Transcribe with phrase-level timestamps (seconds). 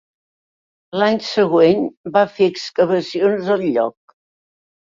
[1.01, 1.85] L'any següent,
[2.17, 4.19] va fer excavacions al lloc.